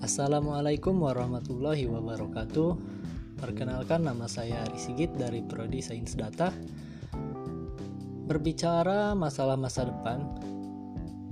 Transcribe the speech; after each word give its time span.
Assalamualaikum 0.00 0.96
warahmatullahi 0.96 1.84
wabarakatuh. 1.84 2.72
Perkenalkan 3.36 4.08
nama 4.08 4.24
saya 4.24 4.64
Ari 4.64 4.80
Sigit 4.80 5.12
dari 5.12 5.44
Prodi 5.44 5.84
Sains 5.84 6.16
Data. 6.16 6.48
Berbicara 8.24 9.12
masalah 9.12 9.60
masa 9.60 9.84
depan, 9.84 10.24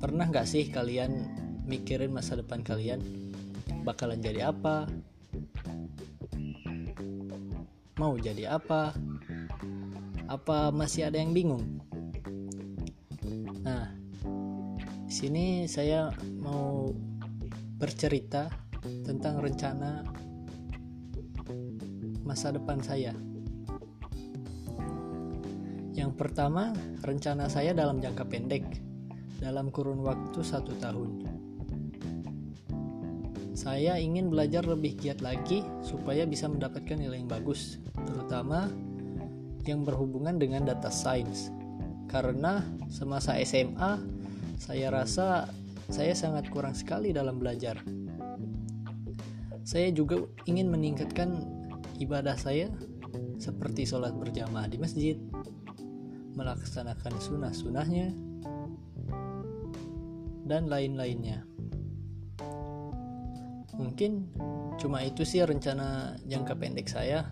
pernah 0.00 0.24
nggak 0.32 0.48
sih 0.48 0.72
kalian 0.72 1.28
mikirin 1.68 2.08
masa 2.08 2.40
depan 2.40 2.64
kalian 2.64 3.04
bakalan 3.84 4.24
jadi 4.24 4.48
apa? 4.48 4.88
Mau 8.00 8.16
jadi 8.16 8.48
apa? 8.48 8.96
Apa 10.24 10.72
masih 10.72 11.12
ada 11.12 11.20
yang 11.20 11.36
bingung? 11.36 11.84
Nah, 13.60 13.92
sini 15.04 15.68
saya 15.68 16.08
mau 16.40 16.88
bercerita 17.74 18.46
tentang 19.02 19.42
rencana 19.42 20.06
masa 22.24 22.54
depan 22.54 22.80
saya. 22.80 23.12
Yang 25.94 26.12
pertama, 26.18 26.74
rencana 27.06 27.46
saya 27.46 27.70
dalam 27.70 28.02
jangka 28.02 28.24
pendek, 28.26 28.66
dalam 29.38 29.70
kurun 29.70 30.02
waktu 30.02 30.40
satu 30.42 30.74
tahun. 30.82 31.10
Saya 33.54 33.96
ingin 34.02 34.28
belajar 34.28 34.66
lebih 34.66 34.98
giat 34.98 35.22
lagi 35.22 35.62
supaya 35.80 36.26
bisa 36.26 36.50
mendapatkan 36.50 36.98
nilai 36.98 37.22
yang 37.22 37.30
bagus, 37.30 37.78
terutama 38.02 38.66
yang 39.64 39.86
berhubungan 39.86 40.36
dengan 40.36 40.66
data 40.66 40.90
science. 40.90 41.48
Karena 42.10 42.60
semasa 42.90 43.38
SMA, 43.40 44.02
saya 44.58 44.90
rasa 44.90 45.48
saya 45.88 46.16
sangat 46.16 46.48
kurang 46.48 46.76
sekali 46.76 47.12
dalam 47.12 47.40
belajar. 47.40 47.80
Saya 49.64 49.88
juga 49.92 50.20
ingin 50.44 50.68
meningkatkan 50.68 51.40
ibadah 52.00 52.36
saya 52.36 52.68
seperti 53.40 53.88
sholat 53.88 54.12
berjamaah 54.16 54.68
di 54.68 54.76
masjid, 54.76 55.16
melaksanakan 56.36 57.14
sunnah-sunnahnya, 57.20 58.12
dan 60.44 60.68
lain-lainnya. 60.68 61.48
Mungkin 63.74 64.30
cuma 64.78 65.02
itu 65.02 65.26
sih 65.26 65.42
rencana 65.42 66.14
jangka 66.28 66.54
pendek 66.54 66.86
saya. 66.86 67.26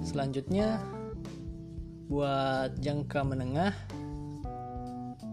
Selanjutnya, 0.00 0.78
buat 2.06 2.78
jangka 2.78 3.20
menengah, 3.26 3.74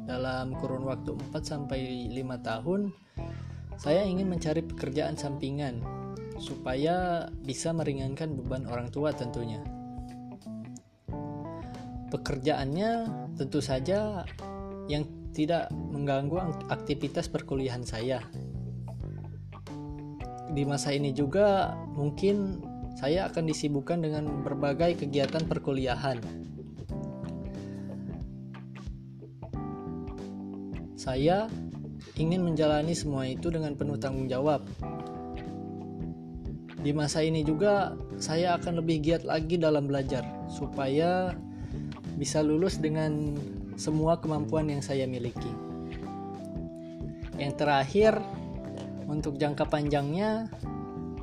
dalam 0.07 0.55
kurun 0.55 0.87
waktu 0.87 1.13
4 1.35 1.43
sampai 1.43 2.07
5 2.09 2.47
tahun 2.47 2.95
saya 3.77 4.01
ingin 4.07 4.31
mencari 4.31 4.65
pekerjaan 4.65 5.19
sampingan 5.19 5.85
supaya 6.41 7.27
bisa 7.45 7.69
meringankan 7.75 8.33
beban 8.33 8.65
orang 8.65 8.89
tua 8.89 9.13
tentunya. 9.13 9.61
Pekerjaannya 12.07 12.91
tentu 13.37 13.59
saja 13.61 14.23
yang 14.87 15.03
tidak 15.35 15.69
mengganggu 15.69 16.39
aktivitas 16.71 17.29
perkuliahan 17.29 17.85
saya. 17.85 18.23
Di 20.49 20.63
masa 20.65 20.95
ini 20.95 21.13
juga 21.13 21.77
mungkin 21.93 22.63
saya 22.97 23.29
akan 23.29 23.45
disibukkan 23.45 24.01
dengan 24.01 24.41
berbagai 24.41 25.05
kegiatan 25.05 25.45
perkuliahan 25.45 26.17
Saya 30.97 31.45
ingin 32.17 32.41
menjalani 32.41 32.97
semua 32.97 33.29
itu 33.29 33.53
dengan 33.53 33.77
penuh 33.77 34.01
tanggung 34.01 34.25
jawab. 34.25 34.65
Di 36.81 36.89
masa 36.89 37.21
ini 37.21 37.45
juga 37.45 37.93
saya 38.17 38.57
akan 38.57 38.81
lebih 38.81 39.05
giat 39.05 39.23
lagi 39.23 39.61
dalam 39.61 39.85
belajar 39.85 40.25
supaya 40.49 41.37
bisa 42.17 42.41
lulus 42.41 42.81
dengan 42.81 43.37
semua 43.77 44.17
kemampuan 44.17 44.73
yang 44.73 44.81
saya 44.81 45.05
miliki. 45.05 45.53
Yang 47.37 47.53
terakhir, 47.61 48.17
untuk 49.05 49.37
jangka 49.37 49.69
panjangnya 49.69 50.49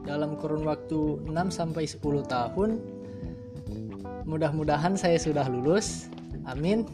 dalam 0.06 0.38
kurun 0.38 0.62
waktu 0.62 1.26
6 1.26 1.34
sampai 1.50 1.84
10 1.84 2.00
tahun 2.30 2.70
mudah-mudahan 4.24 4.96
saya 4.96 5.20
sudah 5.20 5.44
lulus. 5.50 6.08
Amin. 6.48 6.88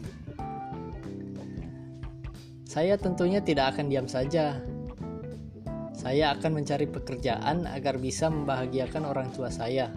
Saya 2.71 2.95
tentunya 2.95 3.43
tidak 3.43 3.75
akan 3.75 3.91
diam 3.91 4.07
saja. 4.07 4.55
Saya 5.91 6.31
akan 6.31 6.63
mencari 6.63 6.87
pekerjaan 6.87 7.67
agar 7.67 7.99
bisa 7.99 8.31
membahagiakan 8.31 9.11
orang 9.11 9.27
tua 9.35 9.51
saya. 9.51 9.91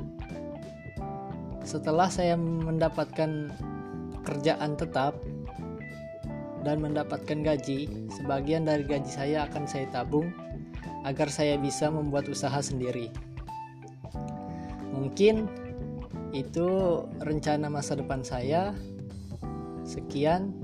Setelah 1.62 2.10
saya 2.10 2.34
mendapatkan 2.34 3.54
pekerjaan 4.18 4.74
tetap 4.74 5.14
dan 6.66 6.82
mendapatkan 6.82 7.46
gaji, 7.46 8.10
sebagian 8.10 8.66
dari 8.66 8.82
gaji 8.82 9.06
saya 9.06 9.46
akan 9.46 9.70
saya 9.70 9.86
tabung 9.94 10.34
agar 11.06 11.30
saya 11.30 11.54
bisa 11.54 11.94
membuat 11.94 12.26
usaha 12.26 12.58
sendiri. 12.58 13.06
Mungkin 14.90 15.46
itu 16.34 16.66
rencana 17.22 17.70
masa 17.70 17.94
depan 17.94 18.26
saya. 18.26 18.74
Sekian, 19.86 20.63